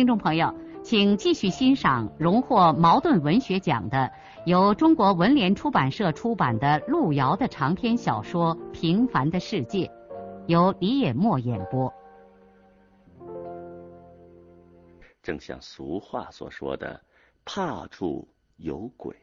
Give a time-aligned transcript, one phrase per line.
[0.00, 0.54] 听众朋友。
[0.82, 4.10] 请继续欣赏荣获茅盾文学奖的、
[4.46, 9.86] 由中国文联出版社出版的路遥的长篇小说《平凡的世界》，
[10.46, 11.92] 由李野墨演播。
[15.22, 16.98] 正像俗话所说的
[17.44, 18.26] ，“怕处
[18.56, 19.14] 有鬼”。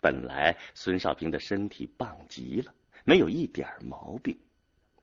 [0.00, 2.72] 本来孙少平的身体棒极了，
[3.04, 4.38] 没有一点毛病。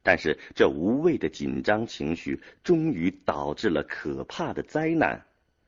[0.07, 5.21] 但是这无谓的紧张情绪，终于导致了可怕的灾难。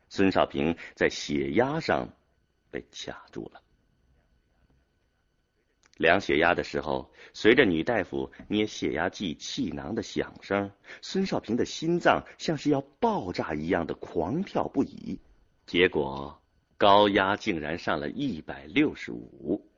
[0.08, 2.08] 孙少平在血压上
[2.72, 3.62] 被卡住了。
[5.98, 10.72] 量血压的时候，随着女大夫捏血压计气囊的响声，
[11.02, 15.20] 孙少平的心脏像是要爆炸一样的狂跳不已。
[15.66, 16.42] 结果
[16.78, 19.70] 高压竟然上了一百六十五。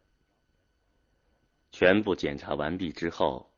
[1.71, 3.50] 全部检查完毕之后。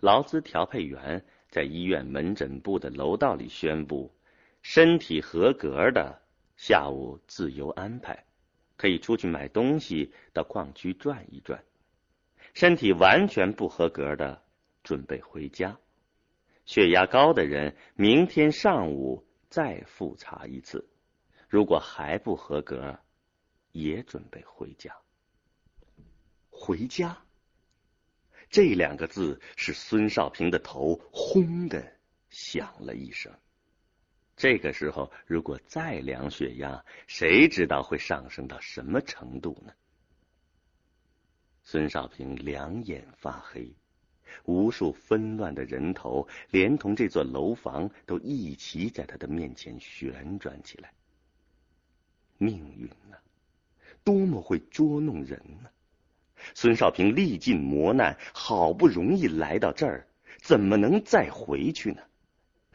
[0.00, 4.10] 劳资调配员在医院门诊部的楼道里宣布：
[4.62, 6.22] 身体合格的
[6.56, 8.24] 下午自由安排，
[8.76, 11.58] 可以出去买东西，到矿区转一转；
[12.54, 14.42] 身体完全不合格的
[14.82, 15.78] 准备回家。
[16.64, 20.88] 血压高的人明天上午再复查一次，
[21.48, 22.98] 如果还不合格，
[23.72, 24.96] 也准备回家。
[26.48, 27.18] 回家。
[28.50, 31.92] 这两个字使孙少平的头轰的
[32.28, 33.32] 响了一声。
[34.36, 39.72] 这个时候，如果再量血压，谁知道会上升到什么程度呢？
[41.62, 43.72] 孙少平两眼发黑，
[44.44, 50.92] 无数纷乱的人头，连同这座楼房，都一齐在他的面前旋转起来。
[52.38, 53.18] 命运呐，
[54.02, 55.70] 多么会捉弄人呢！
[56.54, 60.06] 孙少平历尽磨难，好不容易来到这儿，
[60.40, 62.02] 怎么能再回去呢？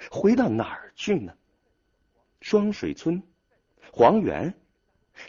[0.09, 1.33] 回到哪儿去呢？
[2.41, 3.23] 双水村、
[3.91, 4.53] 黄原，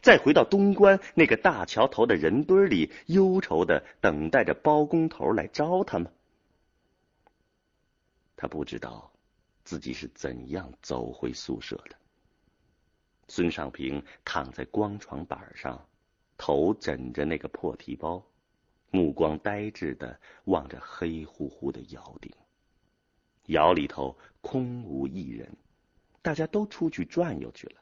[0.02, 6.10] 再回到东关那个大桥头的人堆里，忧愁的等待着包工头来招他吗？
[8.36, 9.10] 他不知道
[9.64, 11.96] 自己是怎样走回宿舍的。
[13.28, 15.86] 孙少平躺在光床板上。
[16.38, 18.24] 头枕着那个破提包，
[18.90, 22.32] 目光呆滞的望着黑乎乎的窑顶。
[23.46, 25.56] 窑里头空无一人，
[26.20, 27.80] 大家都出去转悠去了。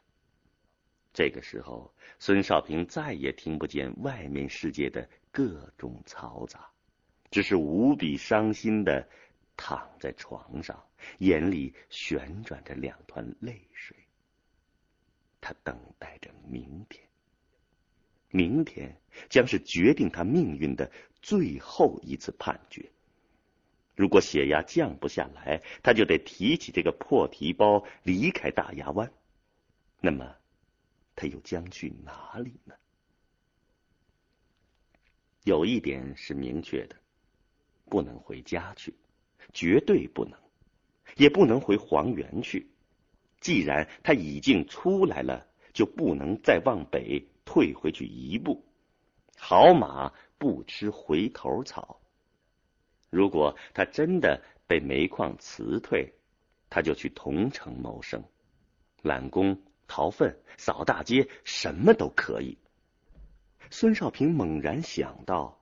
[1.13, 6.69] 这个时候，孙少平再也听不见外面世界的各种嘈杂，
[7.31, 9.07] 只是无比伤心的
[9.57, 10.83] 躺在床上，
[11.19, 13.95] 眼里旋转着两团泪水。
[15.39, 17.07] 他等待着明天。
[18.29, 18.99] 明天
[19.29, 20.91] 将是决定他命运的
[21.21, 22.91] 最后一次判决。
[23.95, 29.09] 如果血压降不下来，他就得提起这个破皮包离开大牙湾。
[30.01, 30.35] 那么，
[31.15, 32.75] 他又将去哪里呢？
[35.45, 36.95] 有一点是明确的，
[37.85, 38.93] 不能回家去，
[39.53, 40.37] 绝对不能，
[41.15, 42.67] 也不能回黄原去。
[43.39, 47.25] 既然他已经出来了，就不能再往北。
[47.45, 48.65] 退回去一步，
[49.37, 52.01] 好马不吃回头草。
[53.09, 56.13] 如果他真的被煤矿辞退，
[56.69, 58.23] 他就去桐城谋生，
[59.01, 62.57] 揽工、掏粪、扫大街，什么都可以。
[63.69, 65.61] 孙少平猛然想到，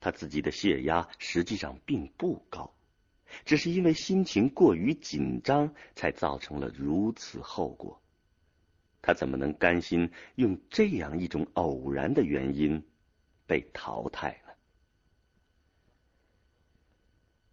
[0.00, 2.74] 他自己的血压实际上并不高，
[3.44, 8.02] 只是因为心情过于紧张，才造成了如此后果。
[9.06, 12.82] 他怎么能甘心用这样一种偶然的原因
[13.46, 14.52] 被淘汰呢？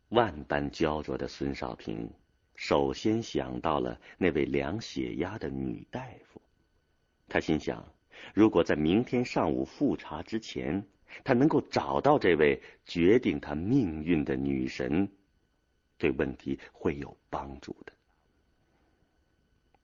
[0.08, 2.10] 万般焦灼的孙少平，
[2.56, 6.42] 首先想到了那位量血压的女大夫。
[7.28, 7.86] 他心想，
[8.34, 10.82] 如果在明天上午复查之前，
[11.26, 15.12] 他能够找到这位决定他命运的女神，
[15.98, 17.92] 对问题会有帮助的。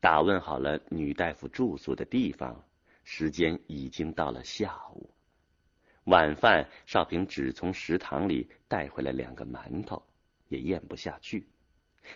[0.07, 2.63] 打问好了女大夫住宿的地方，
[3.03, 5.09] 时间已经到了下午。
[6.05, 10.01] 晚饭，少平只从食堂里带回来两个馒头，
[10.47, 11.45] 也咽不下去，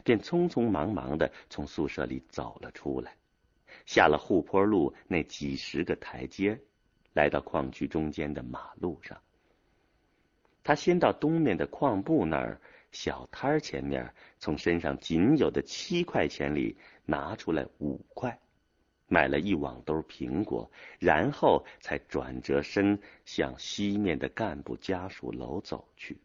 [0.06, 3.14] 便匆匆忙忙的从宿舍里走了出来。
[3.86, 6.58] 下了护坡路那几十个台阶，
[7.12, 9.22] 来到矿区中间的马路上。
[10.64, 12.62] 他先到东面的矿部那儿
[12.92, 18.40] 小摊儿前面，从身上仅有的七块钱里拿出来五块，
[19.08, 26.18] 买了一网兜苹果，然后才转折身向西面的干部家属楼走去。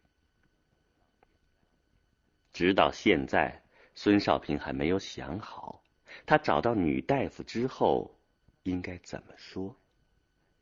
[2.51, 3.63] 直到现在，
[3.95, 5.81] 孙少平还没有想好，
[6.25, 8.13] 他找到女大夫之后
[8.63, 9.75] 应该怎么说。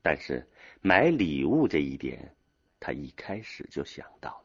[0.02, 0.48] 但是
[0.82, 2.32] 买礼物这一点。
[2.78, 4.44] 他一开始就想到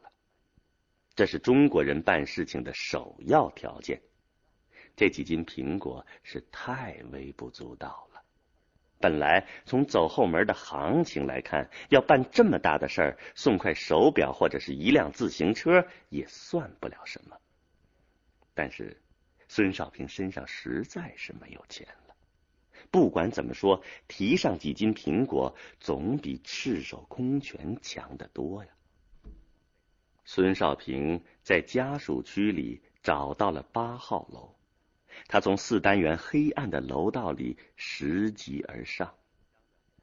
[1.15, 4.01] 这是中国人办事情的首要条件。
[4.95, 8.21] 这几斤苹果是太微不足道了。
[8.99, 17.37] 本来从走后门的行情来看，要办这么大的事儿，送块手表或者是一辆自行车也算不了什么。
[18.53, 19.01] 但是
[19.47, 22.15] 孙少平身上实在是没有钱了。
[22.91, 28.69] 不管怎么说，提上几斤苹果总比赤手空拳强得多呀。
[30.33, 34.55] 孙少平在家属区里找到了八号楼，
[35.27, 39.13] 他从四单元黑暗的楼道里拾级而上，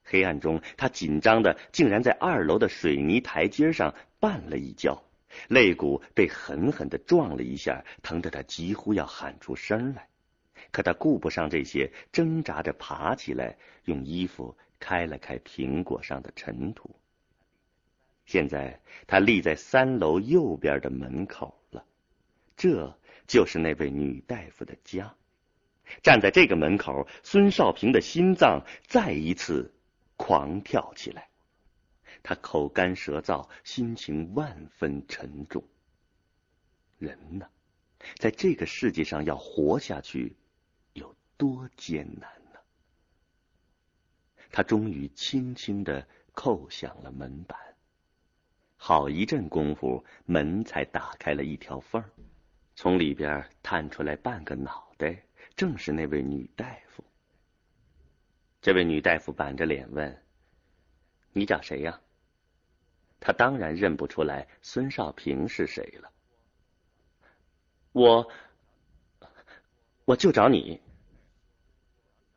[0.04, 5.02] 黑暗中他紧张的竟然在二楼的水泥台阶上绊了一跤，
[5.48, 10.08] 肋骨被狠狠的撞了一下，疼得他几乎要喊出声来。
[10.70, 16.94] 可他顾不上这些，挣扎着爬起来，用衣服开了开苹果上的尘土。
[18.28, 21.82] 现在他立在三楼右边的门口了，
[22.58, 22.94] 这
[23.26, 25.16] 就是那位女大夫的家。
[26.02, 29.72] 站在这个门口，孙少平的心脏再一次
[30.18, 31.30] 狂跳起来，
[32.22, 35.64] 他口干舌燥，心情万分沉重。
[36.98, 37.48] 人呢，
[38.18, 40.36] 在这个世界上要活下去
[40.92, 41.16] 有。
[41.38, 42.58] 多艰难呢！
[44.50, 46.04] 他终于轻轻的
[46.34, 47.56] 叩响了门板，
[48.80, 52.08] 好一阵功夫，门才打开了一条缝儿
[52.74, 55.20] 从里边探出来半个脑袋，
[55.56, 57.04] 正是那位女大夫。
[58.62, 60.22] 这位女大夫板着脸问
[61.34, 62.00] ：“你找谁呀？”
[63.20, 66.10] 他当然认不出来孙少平是谁了。
[67.90, 68.30] 我，
[70.04, 70.80] 我就找你。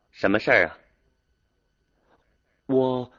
[0.10, 0.78] 什么事儿啊？
[2.66, 3.12] 我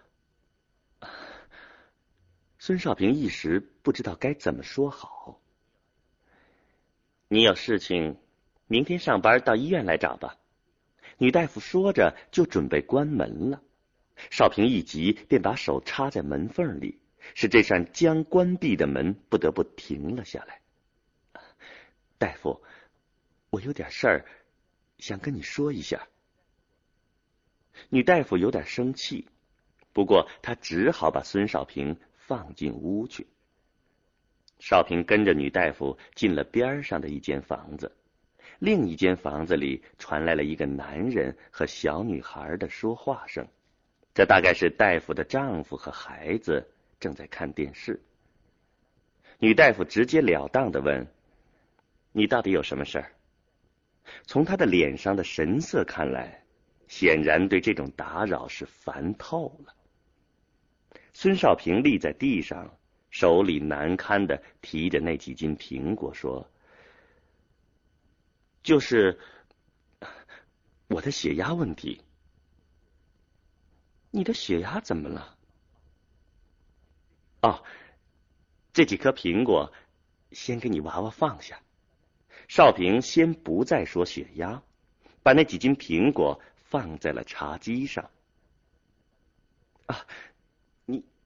[2.64, 5.40] 孙少平一时不知道该怎么说好。
[7.26, 8.16] 你有事情，
[8.68, 10.36] 明天上班到医院来找吧。
[11.18, 13.60] 女大夫说着就准备关门了，
[14.30, 17.00] 少平一急便把手插在门缝里，
[17.34, 20.60] 使这扇将关闭的门不得不停了下来。
[22.16, 22.62] 大夫，
[23.50, 24.24] 我有点事儿
[24.98, 26.06] 想跟你说一下。
[27.88, 29.26] 女大夫有点生气，
[29.92, 31.98] 不过她只好把孙少平
[32.32, 33.26] 放进屋去。
[34.58, 37.92] 少平跟着女大夫进了边上的一间房子，
[38.58, 43.46] 另一间房子里传来了一个男人和小女孩的说话声，
[44.14, 46.66] 这大概是大夫的丈夫和孩子
[46.98, 48.00] 正在看电视。
[49.38, 51.06] 女大夫直截了当的问
[52.12, 53.12] ：“你到底有什么事儿？”
[54.24, 56.38] 从他的脸上的神色看来。
[56.88, 59.74] 显然对这种打扰是烦透了。
[61.12, 62.76] 孙少平立在地上，
[63.10, 66.50] 手里难堪的提着那几斤苹果，说
[68.62, 69.18] ：“就是
[70.88, 72.00] 我的血压问题。
[74.10, 75.36] 你的血压怎么了？
[77.42, 77.62] 哦，
[78.72, 79.72] 这几颗苹果，
[80.30, 81.60] 先给你娃娃放下。”
[82.48, 84.62] 少平先不再说血压，
[85.22, 86.40] 把那几斤苹果。
[86.72, 88.10] 放在了茶几上。
[89.84, 90.06] 啊，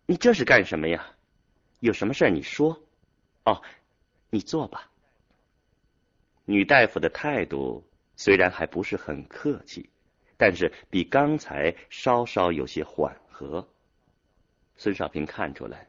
[0.07, 1.07] 你这是干什么呀？
[1.81, 2.81] 有什么事你说。
[3.45, 3.61] 哦，
[4.31, 4.91] 你坐吧。
[6.45, 7.85] 女大夫的态度
[8.17, 9.91] 虽然还不是很客气，
[10.37, 13.69] 但是比刚才稍稍有些缓和。
[14.77, 15.89] 孙少平看出来，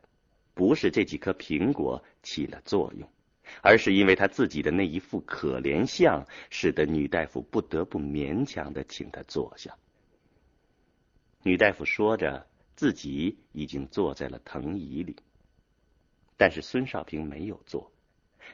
[0.54, 3.08] 不是这几颗苹果起了作用。
[3.62, 9.74] 而是因为他自己的那一副可怜相，使得女大夫不得不勉强的请他坐下。
[11.44, 12.46] 女大夫说着，
[12.78, 15.18] 自己已经坐在了藤椅里，
[16.38, 17.92] 但是孙少平没有坐。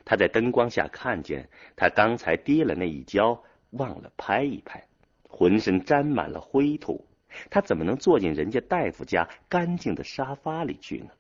[0.06, 4.88] 他在灯光下看见，他刚才跌了那一跤，忘了拍一拍，
[5.30, 7.06] 浑身沾满了灰土，
[7.50, 11.12] 他怎么能坐进人家大夫家干净的沙发里去呢？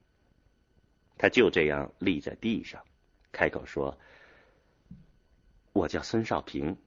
[1.17, 2.81] 他就这样立在地上。
[3.33, 3.97] 开口说
[5.73, 6.77] ：“我叫孙少平，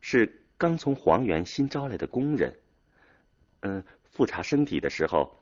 [0.00, 2.54] 是刚从黄原新招来的工人。
[3.60, 5.36] 嗯，复查身体的时候，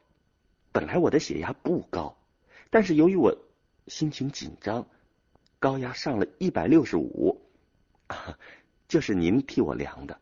[0.75, 2.19] 本来我的血压不高，
[2.69, 3.33] 但是由于我
[3.87, 4.85] 心情紧张，
[5.61, 7.40] 高压上了一百六十五，
[8.88, 10.19] 就是您替我量的。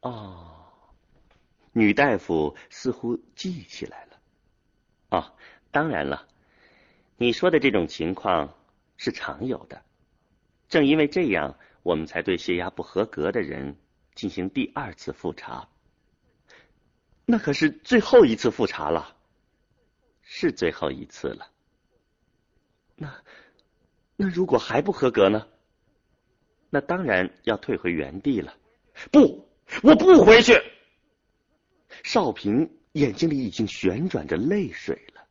[0.00, 0.56] 哦，
[1.72, 4.20] 女大夫似乎记起来了。
[5.10, 5.32] 哦，
[5.70, 6.26] 当然了，
[7.18, 8.54] 你说的这种情况
[8.96, 9.82] 是常有的。
[10.70, 13.76] 正因为这样，我们才对血压不合格的人
[14.14, 15.68] 进行第二次复查。
[17.30, 19.14] 那可是最后一次复查了，
[20.20, 21.46] 是最后一次了。
[22.96, 23.22] 那
[24.16, 25.46] 那如果还不合格呢？
[26.70, 28.52] 那当然要退回原地了。
[29.12, 29.48] 不，
[29.84, 30.60] 我不回去。
[32.02, 35.22] 少平眼睛里已经旋转着泪水了。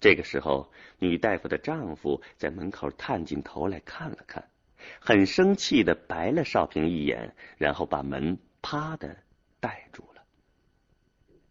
[0.00, 4.50] 这个时候，女大夫的丈夫在门口探进头来看了看，
[4.98, 9.16] 很生气的白了少平一眼，然后把门啪的
[9.60, 10.17] 带住了。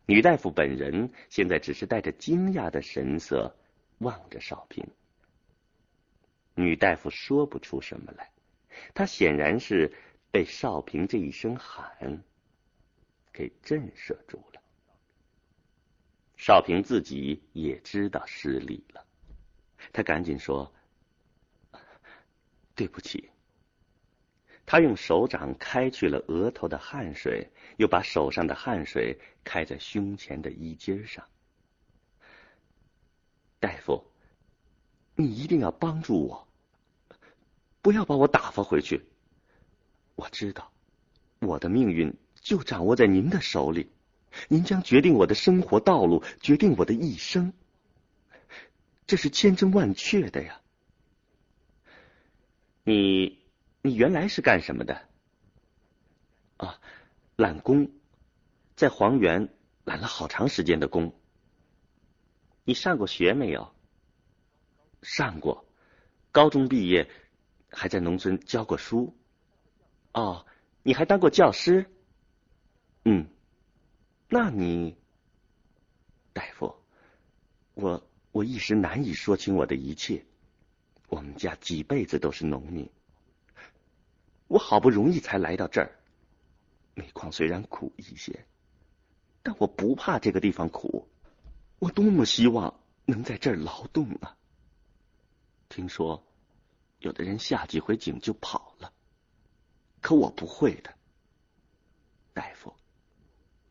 [0.09, 3.53] 女大夫本人现在只是带着惊讶的神色
[3.97, 4.87] 望着少平。
[6.55, 8.31] 女大夫说不出什么来，
[8.93, 9.93] 她显然是
[10.31, 12.23] 被少平这一声喊
[13.33, 14.61] 给震慑住了。
[16.37, 19.05] 少平自己也知道失礼了，
[19.91, 20.71] 他赶紧说
[22.75, 23.29] ：“对不起。”
[24.65, 31.25] 他用手掌开去了额头的汗水，又把手上的汗水开在胸前的衣襟上。
[33.59, 34.03] 大夫，
[35.15, 36.47] 你一定要帮助我，
[37.81, 39.03] 不要把我打发回去。
[40.15, 40.71] 我知道，
[41.39, 43.89] 我的命运就掌握在您的手里。
[44.49, 47.53] 您将决定我的生活道路，决定我的一生，
[49.07, 50.61] 这是千真万确的呀。
[52.83, 53.39] 你，
[53.81, 55.07] 你原来是干什么的？
[56.57, 56.79] 啊，
[57.37, 57.91] 揽工，
[58.75, 59.47] 在黄原
[59.83, 61.13] 揽了好长时间的工。
[62.63, 63.71] 你上过学没有？
[65.03, 65.63] 上过，
[66.31, 67.07] 高中毕业，
[67.69, 69.15] 还在农村教过书。
[70.13, 70.47] 哦，
[70.81, 71.85] 你还当过教师？
[73.05, 73.27] 嗯。
[74.29, 74.97] 那你，
[76.33, 76.75] 大夫，
[77.75, 80.25] 我我一时难以说清我的一切。
[81.07, 82.89] 我们家几辈子都是农民，
[84.47, 85.91] 我好不容易才来到这儿。
[86.97, 88.43] 煤矿虽然苦一些，
[89.43, 91.07] 但我不怕这个地方苦。
[91.77, 94.35] 我多么希望能在这儿劳动啊！
[95.69, 96.23] 听说
[96.97, 98.91] 有的人下几回井就跑了，
[100.01, 100.91] 可我不会的，
[102.33, 102.73] 大夫。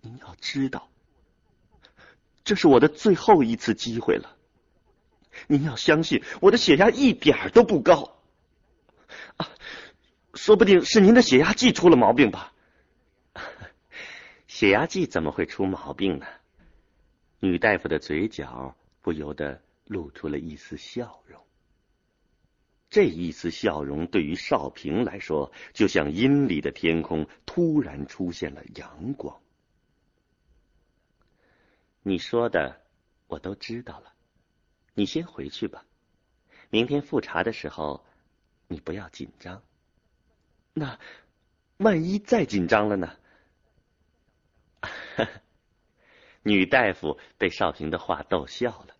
[0.00, 0.88] 您要知道，
[2.44, 4.36] 这是我的最后一次机会了。
[5.48, 8.16] 您要相信，我的血压一点都不高。
[9.36, 9.50] 啊，
[10.34, 12.52] 说不定是您的血压计出了毛病吧？
[14.56, 16.26] 血压计怎么会出毛病呢？
[17.40, 21.38] 女大夫的嘴角不由得露出了一丝笑容。
[22.88, 29.38] 这一丝笑容对于少平来说，就像阴里的天空突然出现了阳光。
[32.02, 32.80] 你说的
[33.26, 34.14] 我都知道了，
[34.94, 35.84] 你先回去吧。
[36.70, 38.06] 明天复查的时候，
[38.68, 39.62] 你不要紧张。
[40.72, 40.98] 那
[41.76, 43.14] 万一再紧张了呢？
[46.42, 48.96] 女大夫被少平的话逗笑了，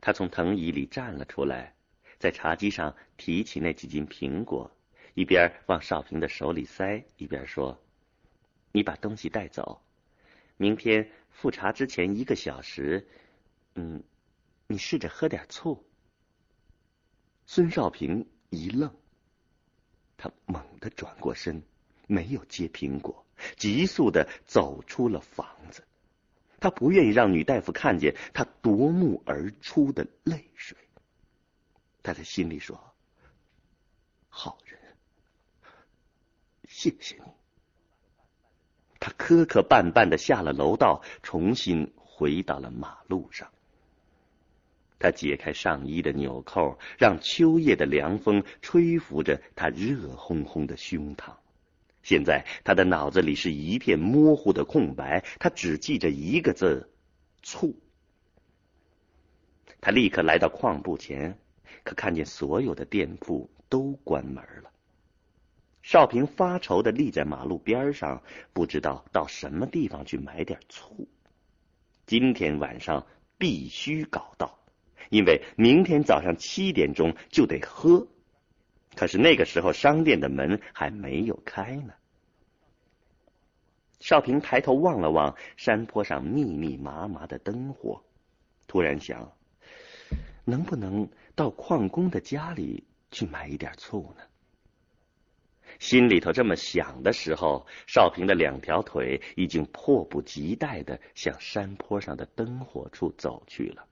[0.00, 1.74] 她从藤椅里站了出来，
[2.18, 4.70] 在茶几上提起那几斤苹果，
[5.14, 7.82] 一边往少平的手里塞，一边说
[8.72, 9.80] ：“你把东西带走，
[10.56, 13.08] 明天。”复查之前一个小时，
[13.76, 14.02] 嗯，
[14.66, 15.82] 你试着喝点醋。
[17.46, 18.92] 孙少平一愣，
[20.18, 21.62] 他猛地转过身，
[22.08, 23.24] 没有接苹果，
[23.56, 25.84] 急速的走出了房子。
[26.60, 30.76] 他不愿意让女大夫看见他夺目而出的泪水。
[32.02, 32.92] 他在心里说
[34.28, 34.78] ：“好人，
[36.68, 37.32] 谢谢你。”
[39.00, 43.50] 他磕磕绊绊的下了楼道，重新回到了马路上。
[44.98, 51.36] 他解开上衣的纽扣，让秋夜的凉风吹拂着他热烘烘的胸膛。
[52.10, 56.90] 现在他的脑子里是一片模糊的空白，他只记着一个字：
[57.40, 57.78] 醋。
[59.80, 61.38] 他立刻来到矿部前，
[61.84, 64.72] 可看见所有的店铺都关门了。
[65.82, 71.06] 少平发愁的立在马路边上，不知道到什么地方去买点醋。
[72.06, 73.06] 今天晚上
[73.38, 74.58] 必须搞到，
[75.10, 78.08] 因为明天早上七点钟就得喝。
[78.96, 81.92] 可是那个时候商店的门还没有开呢。
[84.00, 88.02] 少平抬头望了望山坡上密密麻麻的灯火，
[88.66, 89.30] 突然想，
[90.44, 94.22] 能不能到矿工的家里去买一点醋呢？
[95.78, 103.86] 心里头这么想的时候，少平的两条腿已经迫不及待的向山坡上的灯火处走去了。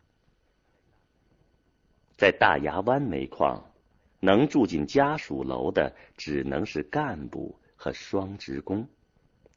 [2.17, 3.65] 在大牙湾煤矿，
[4.21, 8.89] 能住进家属楼的只能是干部和双职工，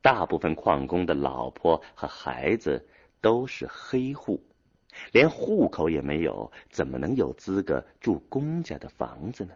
[0.02, 2.88] 大部分矿工的老婆和孩子
[3.22, 4.44] 都是黑户，
[5.12, 9.54] 连户口也没有，怎么能有资格住公家的房子呢？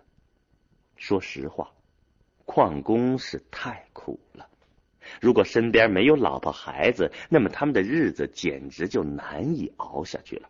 [0.96, 1.72] 说实话。
[2.48, 4.48] 矿工是太苦了，
[5.20, 10.48] 如果身边没有老婆孩子，那么他们的日子简直就难以熬下去了。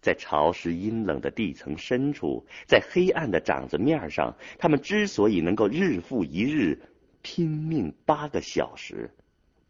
[0.00, 6.80] 在潮湿阴冷的地层深处，在黑暗的掌子面上，他们之所以能够日复一日
[7.28, 9.10] 拼命八个小时，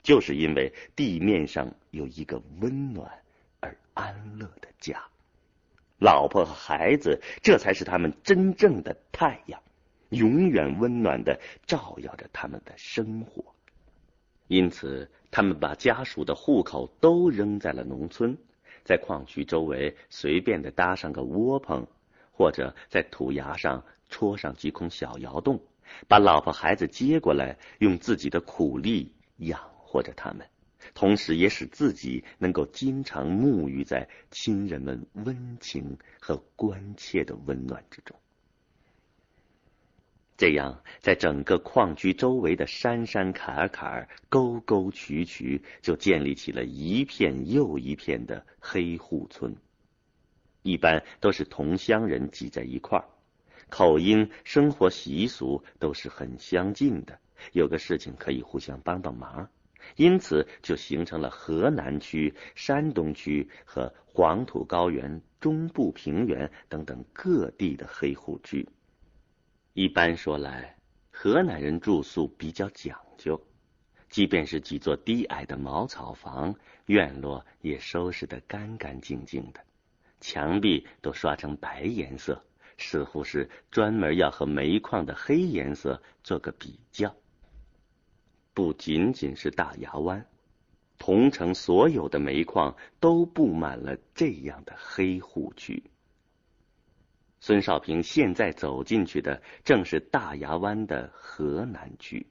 [0.02, 3.10] 就是因为地面上有一个温暖
[3.60, 5.02] 而安乐的家，
[5.98, 9.58] 老婆和孩子，这才是他们真正的太阳。
[10.10, 13.42] 永远温暖的照耀着他们的生活，
[14.48, 18.36] 因此他们把家属的户口都扔在了农村，
[18.84, 21.86] 在矿区周围随便的搭上个窝棚，
[22.32, 25.58] 或者在土崖上戳上几孔小窑洞，
[26.08, 30.46] 把老婆孩子接过来，用自己的苦力养活着他们，
[30.94, 38.16] 同时也使自己能够经常沐浴在亲人们温情和关切的温暖之中。
[40.38, 49.56] 这样，在整个矿区周围的山山坎坎、沟沟渠渠，就建立起了一片又一片的黑户村。
[50.60, 53.08] 一般都是同乡人挤在一块儿，
[53.68, 57.18] 口音、生活习俗都是很相近的，
[57.52, 59.48] 有个事情可以互相帮帮忙，
[59.96, 68.68] 因此就形成了河南区、山东区和黄土高原、中部平原等等各地的黑户区。
[69.74, 70.76] 一般说来，
[71.10, 73.38] 河南人住宿比较讲究，
[74.08, 76.54] 即便是几座低矮的茅草房，
[76.86, 79.60] 院落也收拾得干干净净的，
[80.20, 82.42] 墙壁都刷成白颜色，
[82.78, 87.14] 似乎是专门要和煤矿的黑颜色做个比较。
[88.54, 90.26] 不仅仅是大牙湾，
[90.98, 95.82] 同城所有的煤矿都布满了这样的黑户区。
[97.40, 102.26] 孙少平现在走进去的正是大牙湾的河南区。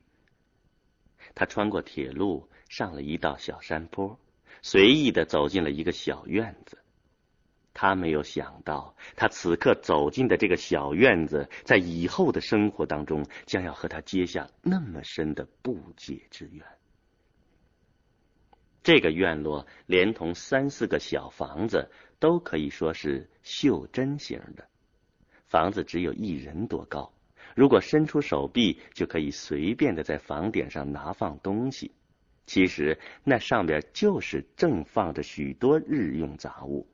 [1.33, 4.19] 他穿过铁路，上了一道小山坡，
[4.61, 6.77] 随意的走进了一个小院子。
[7.75, 16.65] 他没有想到，他此刻走进的这个小院子，在以后的生活当中，将要和他结下那么深的不解之缘。
[18.81, 24.65] 这个院落连同三四个小房子，都可以说是袖珍型的。
[25.47, 27.11] 房子只有一人多高，
[27.55, 31.91] 如果伸出手臂，就可以随便的在房顶上拿放东西。
[32.45, 36.87] 其实那上边就是正放着许多日用杂物。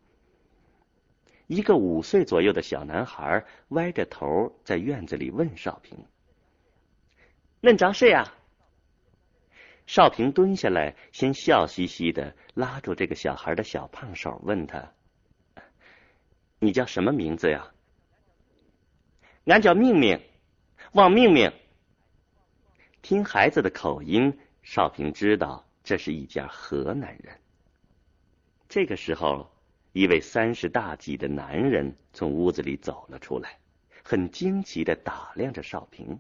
[1.52, 6.06] 一个五岁左右的小男孩歪着头在院子里问少平
[7.62, 8.34] ：“恁着谁呀？”
[9.86, 14.94] 少平蹲下来，先笑嘻嘻的拉住这个小孩的小胖手，问他
[16.58, 17.74] ：“你叫什么名字呀？”
[19.44, 20.22] 俺叫明明，
[20.94, 21.52] 王明明。
[23.02, 27.38] 听孩子的口音，少平知道这是一家河南人。
[28.70, 29.52] 这个时候，
[29.94, 33.58] 一位三十大几的男人从屋子里走了出来，
[34.04, 36.18] 很惊奇的打量着少平，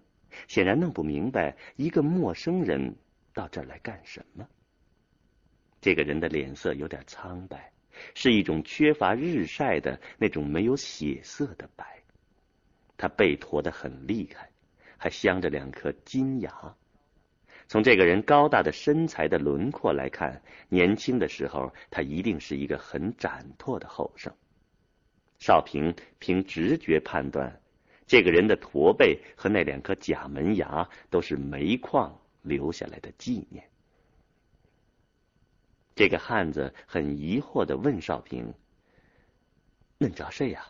[0.47, 2.95] 显然弄不明白一个陌生人
[3.33, 4.47] 到这儿来干什么。
[5.79, 7.71] 这个人的脸色有点苍白，
[8.13, 12.03] 是一种缺乏日晒的那种没有血色的白。
[12.97, 14.49] 他背驼的很厉害，
[14.97, 16.75] 还镶着两颗金牙。
[17.71, 24.35] 从这个人高大的身材的轮廓来看，年轻的时候他一定是一个很展拓的后生。
[25.39, 27.61] 少平凭直觉判断，
[28.05, 33.63] 这个人的驼背和那两颗假门牙都是煤矿留下来的纪念。
[35.95, 38.53] 这个汉子很疑惑的问少平
[39.97, 40.67] ：“恁找谁呀？”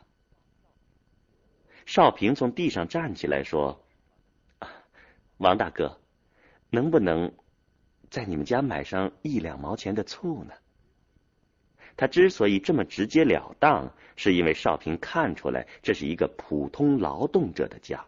[1.88, 3.84] 少平从地上站起来说
[4.60, 4.70] ：“啊
[5.38, 6.00] 王大哥，
[6.72, 7.32] 能不能
[8.10, 10.54] 在你们家买上一两毛钱的醋呢？”
[11.98, 18.04] 他之所以这么直截了当，是因为少平看出来这是一个普通劳动者的家，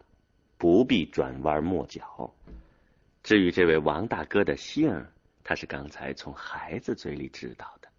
[0.57, 2.33] 不必转弯抹角。
[3.21, 5.05] 至于这位王大哥的姓，
[5.43, 7.89] 他是刚才从孩子嘴里知道的。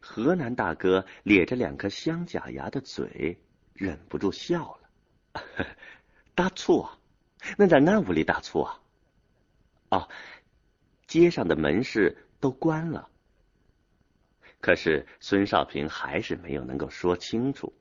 [0.00, 3.38] 河南大哥咧着两颗镶假牙的嘴，
[3.74, 5.42] 忍不住笑了
[6.34, 6.98] ：“大醋啊，
[7.58, 8.80] 恁在俺屋里大醋啊？
[9.90, 10.08] 哦，
[11.06, 13.08] 街上的门市都关了。”
[14.60, 17.72] 可是孙少平还是没有能够说清楚。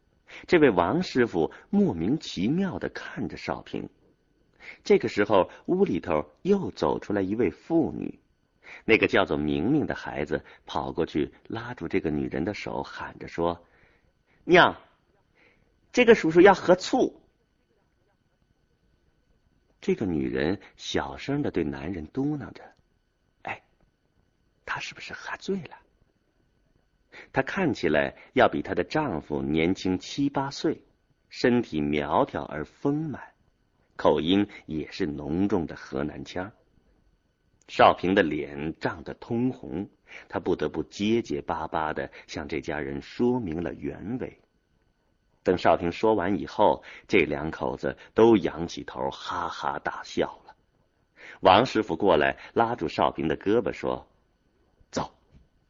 [0.45, 3.89] 这位王师傅莫名其妙的看着少平。
[4.83, 8.19] 这个时候，屋里头又走出来一位妇女。
[8.83, 13.65] 那个叫做明明的孩子跑过去拉住这个女人的手，喊着说
[14.43, 14.75] ：“娘，
[15.93, 17.21] 这个叔叔要喝醋。”
[19.87, 22.61] 这个女人小声的对男人嘟囔着
[23.43, 23.63] ：“哎，
[24.65, 25.77] 他是不是喝醉了？”
[27.31, 30.81] 她看起来要比她的丈夫年轻七八岁，
[31.29, 33.31] 身体苗条而丰满，
[33.95, 36.51] 口音也是浓重的河南腔。
[37.69, 39.89] 少平的脸涨得通红，
[40.27, 44.37] 他不得不结结巴巴的向这家人说明了原委。
[45.47, 50.53] 等少平说完以后，这两口子都仰起头哈哈大笑了。
[51.39, 54.05] 王师傅过来拉住少平的胳膊说
[54.91, 55.09] ：“走，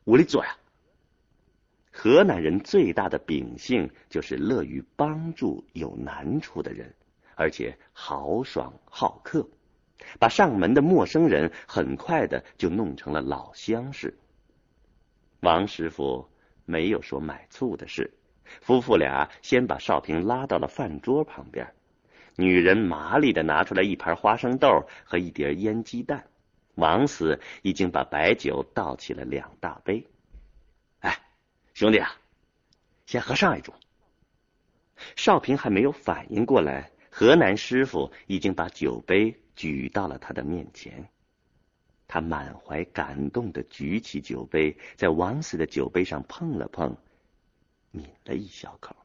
[0.06, 0.58] 屋里坐呀。”
[1.94, 6.92] 河南人最大的秉性就是乐于帮助有难处的人，
[7.36, 9.48] 而且豪爽好客，
[10.18, 14.18] 把上门的陌生人很快的就弄成了老相识。
[15.42, 16.28] 王师傅
[16.66, 18.17] 没有说买醋的事，
[18.62, 21.74] 夫妇俩先把少平拉到了饭桌旁边，
[22.36, 26.28] 女人麻利的拿出来一盘花生豆和一碟腌鸡蛋，
[26.76, 30.08] 王四已经把白酒倒起了两大杯。
[31.00, 31.20] 哎
[31.74, 32.12] 兄弟啊，
[33.06, 33.72] 先喝上一盅。
[35.16, 41.08] 少平还没有反应过来，河南师傅已经把酒杯举到了他的面前。
[42.08, 46.98] 他满怀感动的举起酒杯，在王四的酒杯上碰了碰，
[47.98, 48.96] 抿了一小口。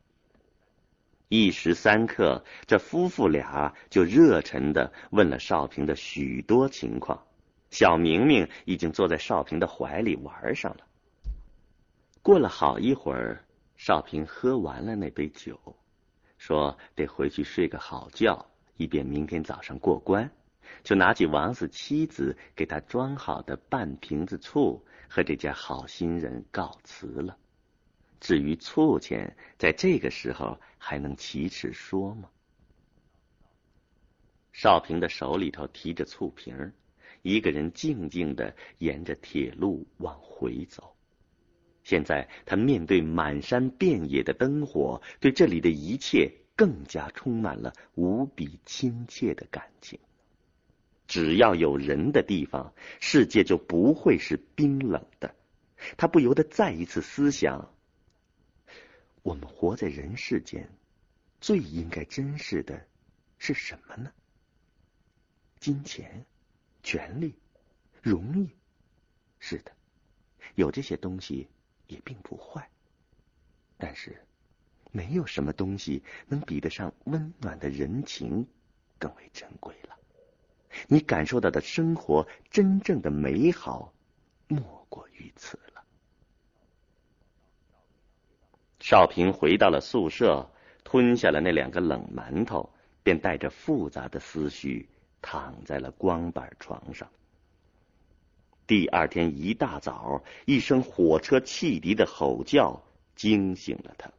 [1.28, 7.26] 一时三刻，这夫妇俩就热忱的问了少平的许多情况。
[7.70, 10.84] 小明明已经坐在少平的怀里玩上了。
[12.20, 13.42] 过了好一会儿，
[13.76, 15.58] 少平喝完了那杯酒，
[16.36, 18.44] 说得回去睡个好觉，
[18.76, 20.30] 以便明天早上过关。
[20.84, 27.38] 就拿起王四妻子给他装好的半瓶子醋，和这家好心人告辞了。
[28.22, 32.30] 至于醋钱，在这个时候还能启齿说吗？
[34.52, 36.72] 少平的手里头提着醋瓶，
[37.22, 40.94] 一个人静静的沿着铁路往回走。
[41.82, 49.98] 现在他面对满山遍野的灯火，对这里的一切更加充满了无比亲切的感情。
[51.08, 55.34] 只要有人的地方，世界就不会是冰冷的。
[55.96, 57.74] 他不由得再一次思想：
[59.22, 60.68] 我们活在人世间，
[61.40, 62.86] 最应该珍视的
[63.38, 64.12] 是什么呢？
[65.58, 66.24] 金钱、
[66.82, 67.34] 权力、
[68.00, 68.48] 荣誉。
[69.38, 69.72] 是的，
[70.54, 71.48] 有这些东西。
[71.88, 72.70] 也并不坏，
[73.76, 74.16] 但是
[74.92, 78.46] 没有什么东西能比得上温暖的人情
[78.98, 79.98] 更为珍贵了。
[80.88, 83.92] 你感受到的生活真正的美好，
[84.48, 85.71] 莫过于此了。
[88.82, 90.50] 少平回到了宿舍，
[90.82, 92.68] 吞下了那两个冷馒头，
[93.04, 94.88] 便带着复杂的思绪
[95.22, 97.08] 躺在了光板床上。
[98.66, 102.82] 第二天一大早，一声火车汽笛的吼叫
[103.14, 104.10] 惊醒了他。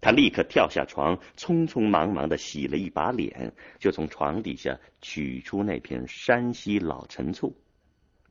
[0.00, 7.54] 他立刻跳下床，匆匆忙忙的洗了一把脸，就从床底下取出那瓶山西老陈醋。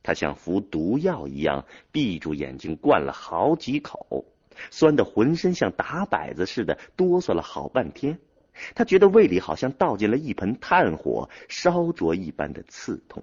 [0.02, 4.24] 他像服毒药一样闭住眼睛灌了好几口，
[4.70, 8.18] 酸的浑身像打摆子似的哆嗦了好半天。
[8.74, 13.22] 他觉得胃里好像倒进了一盆炭火，烧灼一般的刺痛。